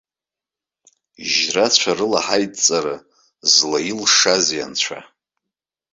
[1.29, 2.95] Жьра-цәарала ҳаидҵара
[3.51, 4.99] злаилшазеи анцәа?